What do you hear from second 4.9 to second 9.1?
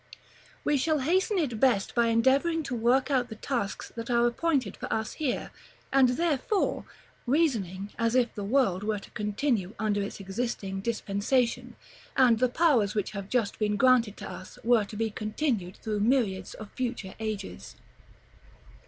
us here; and, therefore, reasoning as if the world were